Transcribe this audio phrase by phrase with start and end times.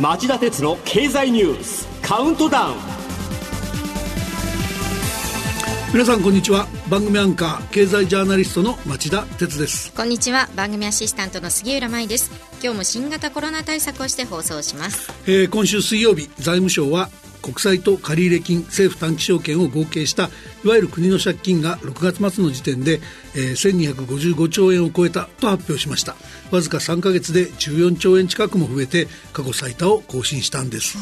[0.00, 2.76] 町田鉄の経済ニュースカウントダウン。
[5.92, 6.68] 皆さんこんにちは。
[6.88, 9.92] 番組アンカー経済ジャーナリストの町田鉄です。
[9.94, 10.48] こんにちは。
[10.54, 12.30] 番組アシスタントの杉浦舞です。
[12.62, 17.08] 今日も新型コロナ対策をして放送します、えー、今週水曜日財務省は
[17.48, 20.24] 国債と借入金政府短期証券を合計した
[20.64, 23.00] いわゆる国の借金が6月末の時点で、
[23.34, 26.14] えー、1255兆円を超えたと発表しました。
[26.50, 30.98] わずか3か月で14兆円近くも増えて過去最多を更新したんです、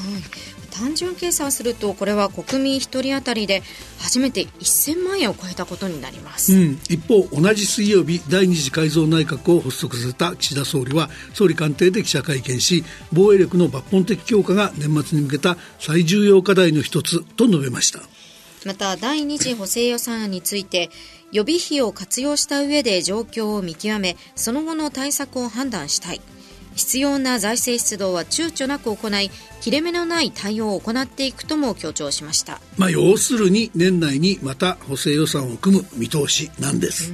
[0.79, 3.63] 単純計算するとこれは国民1人当たりで
[3.99, 18.01] 初めて1000万円を超えたことになります、うん、一方同じ水曜日第二次改造内閣を発足させた岸田総理は総理官邸で記者会見し防衛力の抜本的強化が年末に向けた最重要課題の一つと述べました。
[18.67, 20.91] また第2次補正予算案について
[21.31, 26.21] 予備費を活用した上で状況を見極めその後の対策を判断したい
[26.77, 37.13] 必要な財政出動は躊躇なく行い切れ目のない対応を行っていくとも強調しました、まあ、要するに年内にまた補正予算を組む見通しなんです。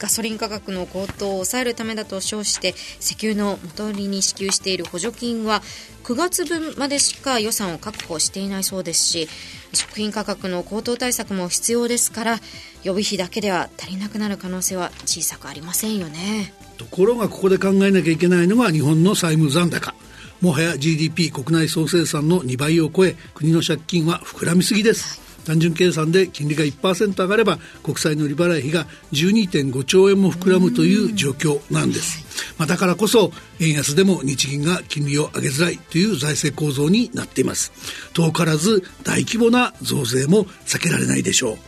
[0.00, 5.62] ガソリン価格の高騰を抑えるためだと称して石油の元売りに支給している補助金は
[6.04, 9.28] 9月分までしか予算を確保していないそうですし
[9.74, 12.40] 食品価格の高騰対策も必要ですから
[12.82, 16.54] 予備費だけでは足りなくなる可能性は小さくありませんよね。
[16.78, 19.94] ところがここで考えなきゃいけないのが日本の債務残高。
[20.40, 37.72] もはや GDP 国内総生産の2倍を超え国の借金は膨らみすぎです、単純計算で金利が1%上がれば国債の利払い費が12.5兆円も膨らむという状況なんです、まあ、だからこそ円安でも日銀が金利を上げづらいという財政構造になっています。
[38.14, 41.58] 遠からず大規模な増税も避けられないでしょう。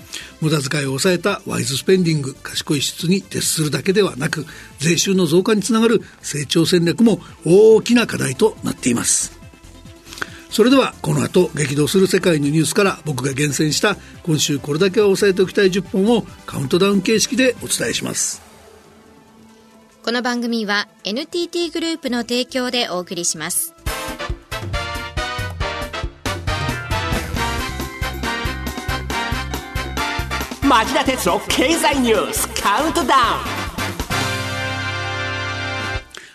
[0.40, 4.46] 無駄遣いを抑えたワイズスペンディング賢い質に徹するだけではなく
[4.78, 9.41] 税収の増加につながる成長戦略も大きな課題となっています。
[10.52, 18.42] それではこの後激動する世界のニュースから僕が厳選した今週これだけは押さえておきたい10本をカウントダウン形式でお伝えします。
[20.04, 23.74] この番組は NTT グループの提供でお送りします。
[30.62, 33.62] 町田哲郎経済ニュースカウントダウン。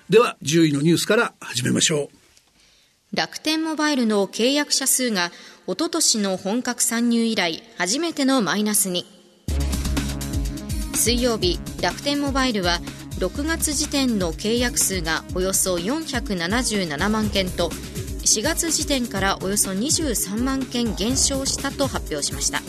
[0.10, 2.17] では10位のニュースから始めましょう
[3.18, 5.32] 楽天モバイルの契約者数が
[5.66, 9.08] おととしの本格参入以来初めてのマイナスに。
[10.94, 12.78] 水曜日楽天モバイルは
[13.18, 22.60] 6月時点の契約数がおよそ477万件と4月時点からおよそ23万件減少したと発表しました。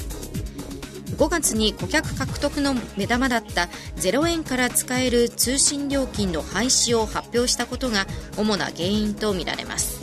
[1.18, 8.06] 5月に顧客獲得の目玉だった0円から使える通信料金の廃止を発表したことが
[8.38, 9.97] 主な原因とみられます。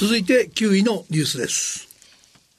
[0.00, 1.88] 続いて9位のニュースです。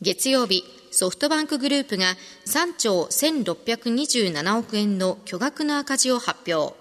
[0.01, 6.75] 月曜日ソフトバンクグループが3兆1627億円の巨額の赤字を発表。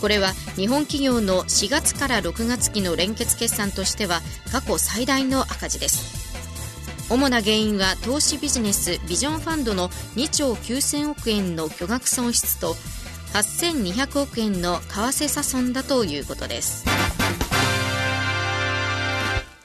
[0.00, 4.20] これは日本企業の4月から6月期の連結決算としては
[4.52, 7.10] 過去最大の赤字です。
[7.10, 12.76] 主な原因は投資ビジネスビジョンファンドの2兆9000億円の巨額損失と
[13.32, 16.84] 8200億円の為替差損だということです。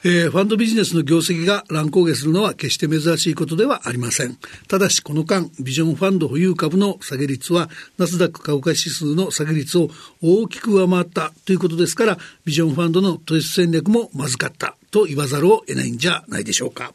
[0.04, 4.36] えー、ファンドビジネスの業績が乱高下するのは決して珍しいことではありません。
[4.66, 9.90] ただしこの間、ビジョンファンド保有株の下げ率は、ナスダック株価指数の下げ率を
[10.20, 16.92] 大きく上回ったということですから、ビジョンファンドの投資戦略もまずかったと言わざるを得ないんじゃないでしょうか。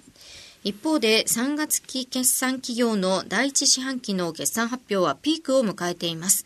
[0.65, 6.45] 一方で3月期決算企業の第一四半期の決算発表はピークを迎えています。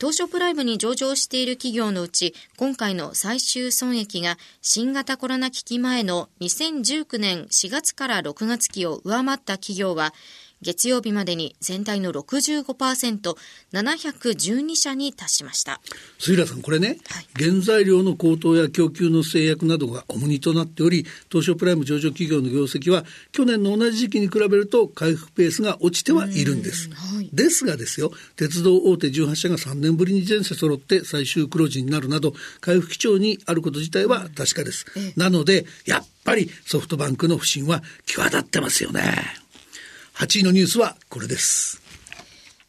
[0.00, 10.14] 東証プライムに上場している企業のうち、今回の最終損益が新型コロナ危機前の2019年4月から6月期を上回った企業は、
[10.62, 13.34] 月曜日までに全体の65%、
[13.72, 15.80] 712社に達しました。
[16.18, 26.90] 杉浦さん、これね、はい、原材料の高騰や供給の制約などが主にとなっており、東証プライム上場企業の業績は、去年の同じ時期に比べると回復ペースが落ちてはいるんです。
[26.90, 34.86] はい、ですがですよ、鉄道大手18社が3年ぶりに全社揃って最終黒字になるなど、回復基調にあること自体は確かです。
[35.16, 39.47] なので、やっぱりソフトバンクの不振は際立ってますよね。
[40.18, 41.80] 8位のニュースはこれです。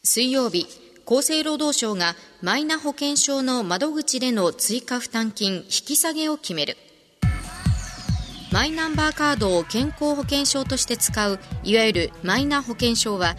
[0.04, 0.68] 水曜日
[1.04, 6.76] 厚生労働省がマイナ保険証の窓口での追加負担金引き下げを決める。
[8.52, 13.34] マイナンバーカードを健康保険証として使ういわゆるマイナ保険証は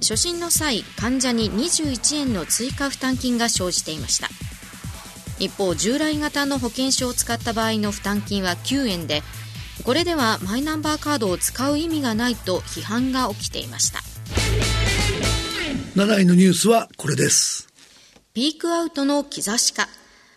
[0.00, 4.28] 初診の際患者に21円の追加負担金が生じていました。
[5.38, 9.22] 一方従来型の保険証を使った場合の負担金は9円で
[9.84, 14.00] これではマイナンバーカードを使う意味がないと批判が起きていました。
[15.94, 17.68] 7位のニュースはこれです。
[18.32, 19.86] ピークアウトの兆しか。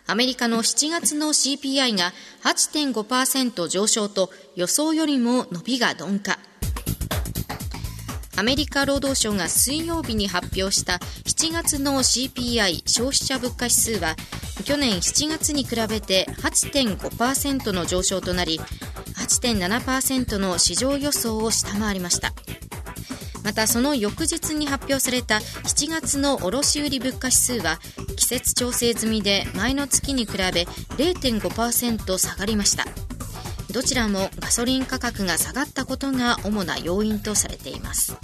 [0.06, 2.12] アメリカの7月の CPI が
[2.44, 6.38] 8.5%上昇と予想よりも伸びが鈍化。
[8.36, 14.14] アメリカ労働省が水曜日に発表した7月の CPI 消費者物価指数は
[14.64, 18.60] 去年7月に比べて8.5%の上昇となり
[19.28, 22.32] 8.7%の市場予想を下回りました。
[23.44, 27.78] またその翌日に発表された7月の卸売物価指数は
[28.16, 30.64] 季節調整済みで前の月に比べ
[30.96, 32.84] 0.5%下がりました。
[33.70, 38.16] どちらもガソリン価格が下がったことが主な要因とされています。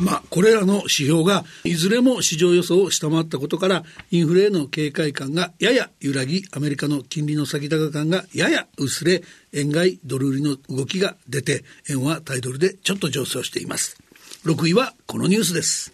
[0.00, 13.96] まあ、これらの指標がいずれも市場予想を下回ったことからインフレへの警戒感がやや揺らぎアメリカの金利の先高感がやや薄れ円買いドル売りの動きが出て円はタイドルでちょっと上昇しています。
[14.44, 15.92] 6位はこのニュースです。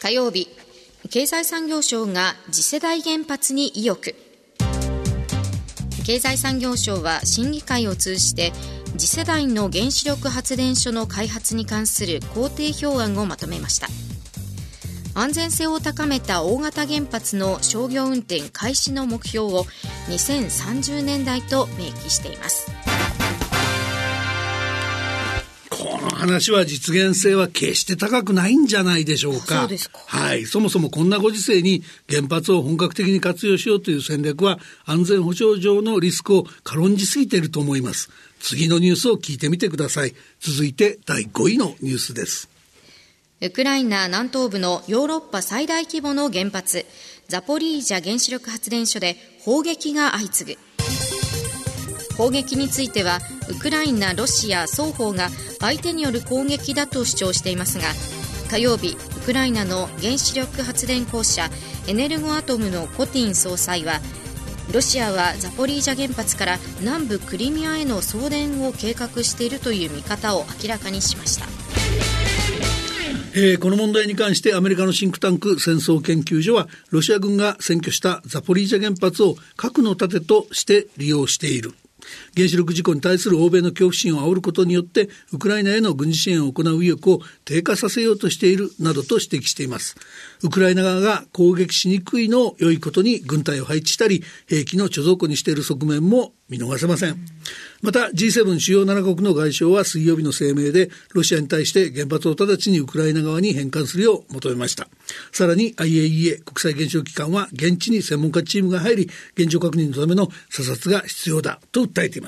[0.00, 0.48] 火曜日
[1.10, 4.14] 経済産業省が次世代原発に意欲。
[6.08, 8.52] 経済産業省は審議会を通じて
[8.96, 13.88] 次世代の原子力発電所の開発に関する工程表案をまとめました。
[15.12, 19.64] 安全性を高めた大型原発の商業運転開始の目標を
[20.08, 22.72] 2030年代と明記しています。
[26.00, 29.60] の話は実現性は決して高くないんじゃないでしょうか。
[29.60, 29.98] そうですか。
[30.06, 30.44] はい。
[30.44, 38.10] そもそもこんなご時世に原発を本格的に活用しようという戦略は安全保障上のリスクを軽んじすぎていると思います。
[38.40, 40.14] 次のニュースを聞いてみてください。
[40.40, 42.48] 続いて第5位のニュースです。
[43.40, 46.84] ウクライナ南東部のヨーロッパ最大規模の原発、
[47.28, 50.58] ザポリージャ原子力発電所で砲撃が相次ぐ。
[52.16, 55.28] 砲撃については、ウクライナ、ロシア双方が
[55.60, 57.84] 相手による攻撃だと主張していますが、
[58.50, 61.50] 火曜日、ウクライナの原子力発電公社
[61.86, 64.00] エネルゴアトムのコティン総裁は
[64.72, 71.46] ロシアはザポリージャ原発から南部クリミアへの送電を計画しているという見方を明らかにしました。
[73.34, 81.72] えー、この問題に関してアメリカのシンクタンク戦争研究所はロシア軍が占拠したザポリージャ原発を核の盾として利用している
[82.38, 89.96] 原子力事故に対する欧米の恐怖心を煽ることによってウクライナへの軍事支援を行う意欲を低下させようとしているなどと指摘しています。
[90.44, 97.16] ウクライナ側が攻撃しにくいのを良いことに軍隊を配置したり兵器の貯蔵庫にしている側面も見逃せません、
[97.82, 104.88] また G7 主要7国の外相は水曜日の声明でロシアに対して原発を直ちにウクライナ側に返還するよう求めました。
[105.30, 112.27] さらに IAEA 国際原子力機関は現地に専門家チームが入り現状確認のための査察が必要だと訴えていま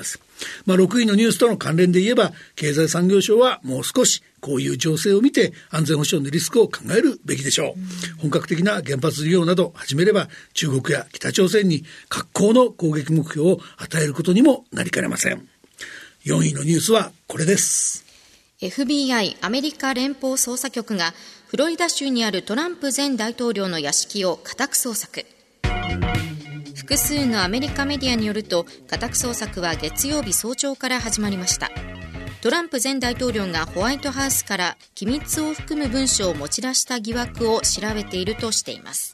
[0.65, 7.75] まあ、6位のニュースとの関連で言えば経済産業省はもう少しこういう情勢を見て安全保障のリスクを考えるべきでしょ
[8.17, 8.21] う。
[8.21, 15.47] 本格的な原発利用など始めれば中国や北朝鮮に格好の攻撃目標を与えることにもなりかねません。
[16.25, 18.05] 4位のニュースはこれです。
[18.61, 21.13] FBI アメリカ連邦捜査局が
[21.47, 25.25] フロリダ州にあるトランプ前大統領の屋敷を家宅捜索
[26.81, 31.69] 複数のアメリカメディアによると家宅捜索は月曜日早朝から始まりました
[32.41, 39.13] トランプ前大統領がホワイトハウスから機密を含む文書を持ち出した疑惑を調べているとしています。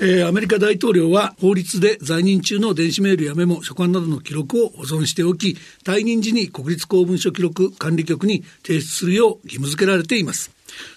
[0.00, 10.52] えー、アメリカ大統領は法律で在任中の電子メールやメモ、書簡などの記録を保存しておき、退任時に国立公文書記録管理局に提出するよう義務付けられています。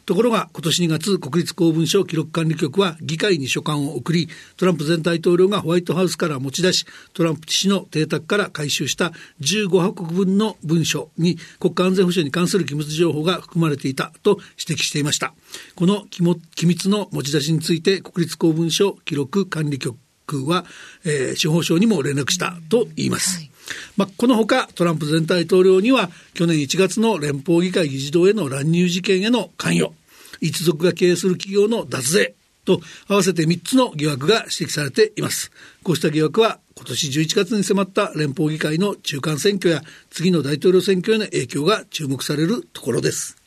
[0.05, 15.34] ところが今年2月国立公文書記録管理局は議会に書簡を送りトランプ前大統領がホワイトハウスから持ち出しトランプ氏の邸宅から回収した15箱分の文書に国家安全保障に関する機密情報が含まれていたと指摘していました。
[15.75, 19.98] この機密の持ち出しについて国立公文書記録管理局
[20.46, 20.65] は、
[21.03, 23.51] えー、司法省にも連絡したと言います、はい。
[23.98, 29.94] まあ、このほかトランプ前大統領には去年1月の連邦議会議事堂への乱入事件への関与
[30.41, 35.51] 一族が経営する企業の脱税と合わせて3つの疑惑が指摘されています。
[35.84, 43.38] こうした疑惑は今年11月に迫った連邦議会の中間選挙や次の大統領選挙への影響が注目されるところです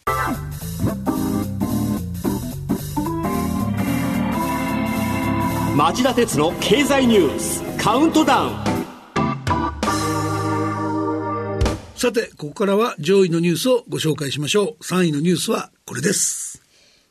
[5.78, 8.56] 町田鉄の経済ニュースカウントダウン
[11.94, 14.82] さて、ここからは上位のニュースをご紹介しましょう。
[14.82, 16.60] 3位のニュースはこれです。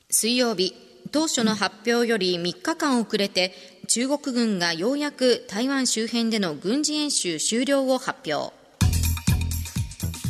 [0.10, 0.74] 水曜日、
[1.14, 3.54] 当初の発表より3日間遅れて
[3.88, 8.54] 中国軍がようやく台湾周辺での軍事演習終了を発表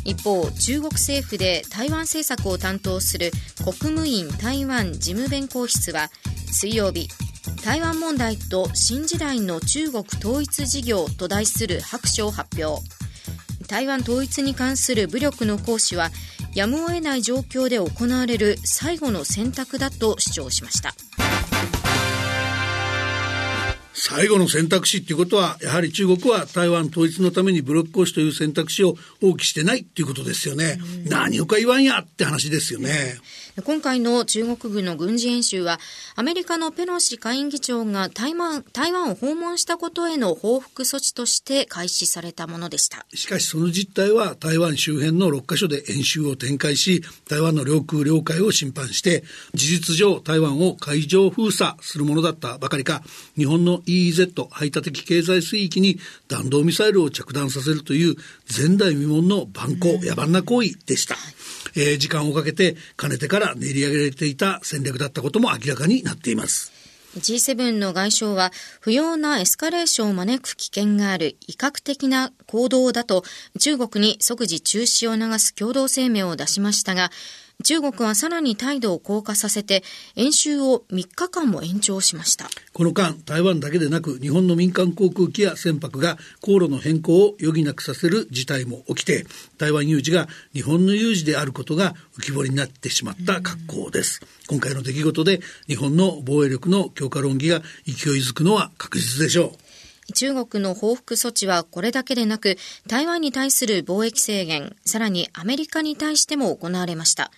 [0.05, 3.31] 一方中国政府で台湾政策を担当する
[3.63, 6.11] 国務院台湾事務弁公室は
[6.51, 7.07] 水曜日
[7.63, 12.81] 台湾問題と新時代の中国統一事業と題する白書を発表。
[13.67, 16.09] 台湾統一に関する武力の行使は
[16.55, 20.93] やむを得ない状況で行われる最後の選択だと主張しました。
[24.09, 30.79] 最後の選択肢っていうことは、やはり中国は台湾統一のために武力行使という選択肢を放棄してないっていうことですよね。
[31.09, 33.19] 何をか言わんやって話ですよね。
[33.65, 35.81] 今回の中国軍の軍事演習は、
[36.15, 43.05] アメリカのペロシ下院議長が台湾台湾を訪問したことへの報復措置として開始されたものでした。
[43.13, 53.01] しかしその実態は台湾周辺の6カ所で演習を展開し、台湾の領空領海を侵犯して、事実上台湾を海上封鎖するものだったばかりか、
[53.35, 58.15] 日本の EEZ 排他的経済水域に弾道ミサイルを着弾させるという
[58.55, 61.15] 前代未聞の蛮行、野蛮な行為でした。
[61.75, 66.71] えー、時間をかけてかねてから練り上げられていた戦略だったことも明らかになっています。
[67.15, 73.23] G7 の外相は不要なエスカレーションを招く危険がある威嚇的な行動だと
[73.59, 77.09] 中国に即時中止を促す共同声明を出しましたが
[77.63, 79.83] 中国はさらに態度を硬化させて
[80.15, 82.45] 演習を3日間も延長しました。
[82.71, 89.25] この間台湾だけでなく日本の民間航空機や船舶が航路の変更を余儀なくさせる事態も起きて
[89.57, 99.67] 台湾有事が日本の有事であることが浮き彫りになってしまった格好です、今回の出来事で日本の防衛力の強化論議が勢いづくのは確実でしょう。
[100.13, 107.31] 中国の報復措置はこれだけでなく、台湾に対する貿易制限、さらにアメリカに対しても行われました。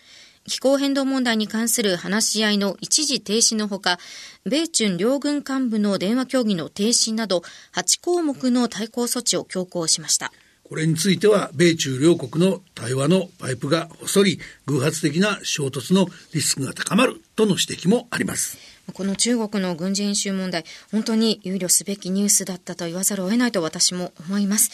[0.46, 4.00] 気候変動問題に関する話し合いの一時停止のほか、
[4.46, 7.44] 米中両軍幹部の電話協議の停止など、
[7.74, 10.32] 8項目の対抗措置を強行しました。
[10.64, 18.58] これについては、米中両国の対話のパイプが細り、偶発的な衝突のリスクが高まるとの指摘もあります。
[18.94, 24.72] この中国の軍事演習問題、本当に憂慮すべきニュースだったと言わざるを得ないと私も思います。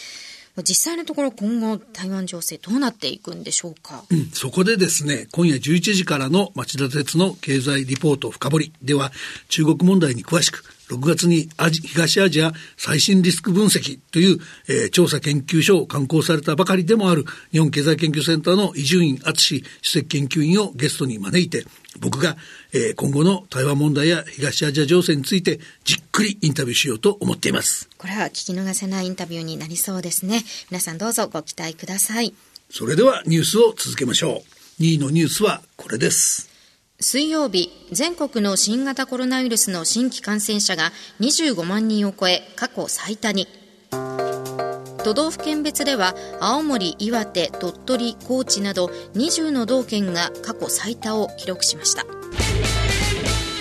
[0.64, 8.74] 実際のところ今後台湾情勢どうなっていくんでしょうか、うん、そこでですね今夜11時からの町田鉄の経済リポート深掘り。
[8.82, 9.12] では
[9.50, 14.38] 中国問題に詳しく6月にアジ東アジア最新リスク分析という、
[14.68, 21.66] えー、調査研究所を刊行されたばかりでもある日本経済研究センターの伊集院敦主席研究員をゲストに招いて
[22.00, 22.36] 僕が、
[22.74, 27.90] えー、今後の台湾問題や東アジア情勢についてじっくりインタビューしようと思っています。
[27.98, 30.44] これは聞き逃せないインタビューになりそうですね。
[30.70, 32.34] 皆さんどうぞご期待ください。
[32.70, 34.44] それではニュースを続けましょ
[34.80, 34.82] う。
[34.82, 36.55] 2位のニュースはこれです。
[37.00, 43.48] 水曜日、全国の新型コロナウイルスの新規感染者が25万人を超え、過去最多に。
[45.04, 52.06] 都道府県別では青森、岩手、鳥取、高知など20の道県が過去最多を記録しました。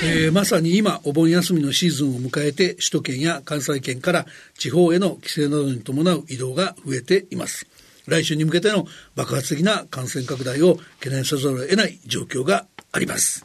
[0.02, 4.26] えー、まさに今お盆休みのシーズンを迎えて首都圏や関西圏から
[4.56, 7.66] 地方への規制などに伴う移動が増えています
[8.06, 8.86] 来週に向けての
[9.16, 13.44] 爆発的な感染拡大を懸念せざるを得ない状況があります。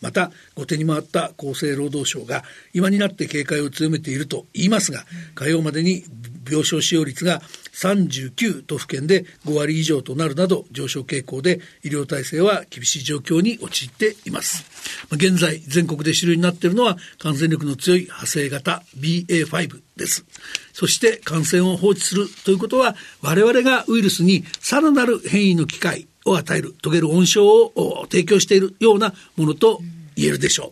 [0.00, 6.04] また後手に回った厚生労働省が今になって警戒を強めていると言いますが火曜までに
[6.46, 7.42] 病床使用率が
[7.74, 14.64] 39都府県で5割以上となるなど上昇傾向で医療体制は厳しい状況に陥っています。
[15.12, 20.24] 現在全国で主流になっているのは感染力の強い派生型 BA.5 です。
[20.72, 29.80] そして感染を放置するということは我々がウイルスにさらなる変異の機会を与える遂げる温床を提供しているようなものと
[30.16, 30.70] 言えるでしょう。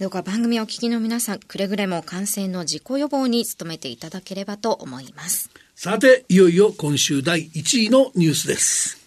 [0.00, 5.50] どうか番組をお聞きの皆さん、くれぐれも感染の自己予防に努めていただければと思います。
[5.76, 8.98] さて、いよいよ今週第1位のニュースです。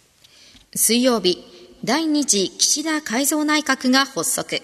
[0.76, 1.44] 水曜日、
[1.84, 4.62] 第2次岸田改造内閣が発足。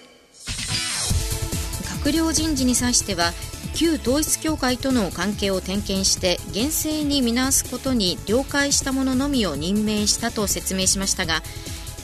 [2.02, 3.32] 閣僚人事に際しては、
[3.74, 11.42] 旧統一教会との関係を点検して厳正に見直すことに了解した者のみを任命したと説明しましたが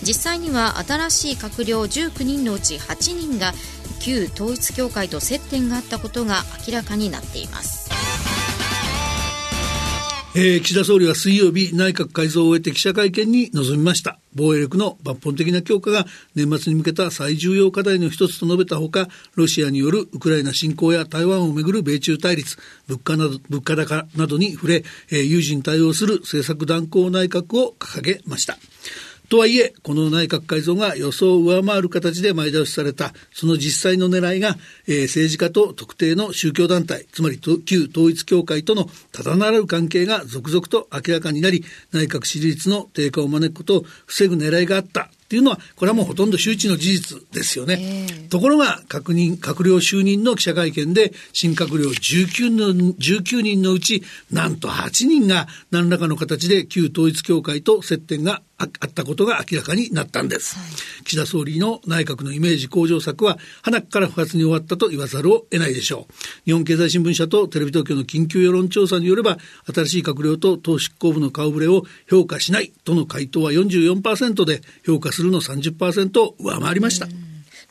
[0.02, 3.52] 実際には新しい閣僚19人のうち8人が
[4.00, 7.75] 旧統一教会と接点があったことが明らかになっています。
[10.38, 14.18] えー、岸田総理は水曜日、内閣改造を終えて記者会見に臨みました。
[14.34, 28.58] 防衛力の抜本的な強化が年末に向けた最重要課題の一つと述べたほか、ロシアによるウクライナ侵攻や台湾をめぐる米中対立、物価など物価高などに触れ、えー、有事に対応する政策断行内閣を掲げました。
[29.28, 34.56] とはいえ、この内閣改造が予想を上回る形で前倒しされた、その実際の狙いが、
[34.86, 45.10] えー、政治家と特定の宗教団体、つまり旧統一教会とのただならぬ関係が続々と明らかになり、内閣支持率の低下を招くことを防ぐ狙いがあった。
[45.26, 47.78] っていうのは、これはもうほとんど周知の事実ですよね。
[47.80, 66.12] えー、ところが、確認、閣僚就任の記者会見で、新閣僚19の ,19 人のうち、なんと8人が何らかの形で旧統一教会と接点があったことが明らかになったんです、はい、岸田総理の内閣のイメージ向上策は、花から不発に終わったと言わざるを得ないでしょう。
[66.46, 69.38] 日本経済新聞社とテレビ東京の緊急世論調査によれば、
[69.72, 77.25] 新しい閣僚と党執行部の顔ぶれを評価しないとの回答は44%で、評価するの30%を上回りました。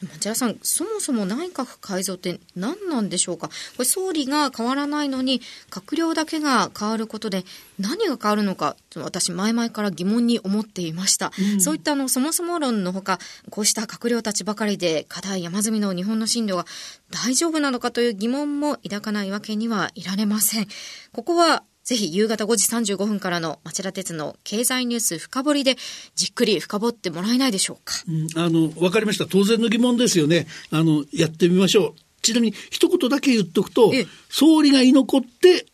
[0.06, 7.46] 町田さん、そもそも内閣改造って何なんでしょうか、これ、総理が変わらないのに、閣僚だけが変わることで、
[7.80, 11.32] 何が変わるのか、私、前々から疑問に思っていました。
[11.54, 13.20] うん、そういったあのそもそも論のほか、
[13.50, 16.66] こうした閣僚たちばかりで、課題山積みの日本の診療が
[17.12, 20.68] 大丈夫なのかという疑問も抱かないわけにはいられません。
[21.12, 25.76] ここはぜひ夕方5時35分からの町田鉄の経済ニュース深掘りで
[26.16, 27.94] じっくり深掘ってもらえないでしょうか。
[28.10, 29.28] うん、あの、わかりました。
[29.28, 30.48] 当然の疑問ですよね。
[30.72, 31.94] あの、やってみましょう。
[32.24, 33.94] ちなみに一言だけ言っとくと、
[34.30, 35.68] 総理が居残って、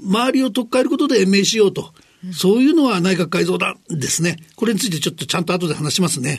[0.00, 1.92] 周りを取っ換えることで延命しようと。
[2.24, 4.36] うん、そういうのは内閣改造だですね。
[4.54, 6.38] これについてちょっとちゃんと後で話しますね。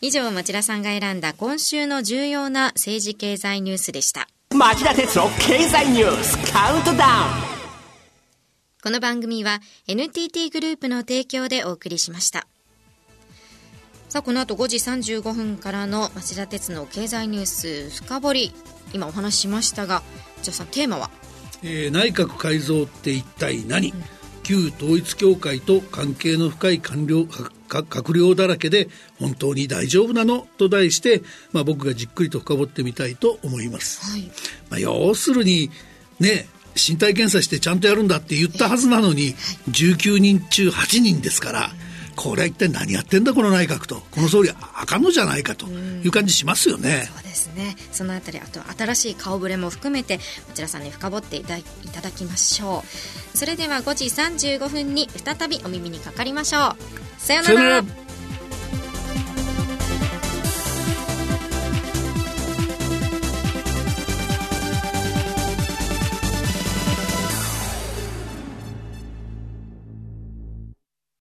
[0.00, 4.28] 以上、町田さんが選んだ今週の重要な政治経済ニュースでした。
[4.54, 7.04] 町田哲郎経済ニュースカウントダ
[7.44, 7.49] ウン
[8.82, 12.46] この番組は NTT グループの提供でお送りしました。
[14.08, 18.52] さあ、この後5時35分からの町田鉄の経済ニュース深掘り、
[18.94, 20.02] 今お話ししましたが、
[20.40, 21.10] じゃあさん、テーマは、
[21.62, 24.02] えー、内閣改造って一体何、うん、
[24.44, 27.24] 旧統一教会と関係の深い官僚
[27.68, 30.48] 閣僚だらけで本当に大丈夫なの？
[30.56, 34.10] と題して、まあ、僕がじっくりと深掘ってみたいと思います。
[34.10, 34.22] はい、
[34.70, 35.70] まあ、要するに
[36.18, 39.34] ね身体検査してちゃんとやるんだって言ったはずなのに、
[39.70, 41.70] 19人中8人ですから、
[42.16, 44.02] これは一体何やってんだこの内閣と。
[44.10, 45.66] この総理あかんのじゃないかと。
[45.66, 47.76] いう感じしますよね、そうですね。
[47.92, 50.22] そのあたりあと新しい顔ぶれも含めてこ
[50.54, 52.84] ちらさんに深掘っていただきましょ
[53.34, 53.36] う。
[53.36, 56.76] それでは5時35分に再びお耳にかかりましょう。
[57.18, 57.84] さようなら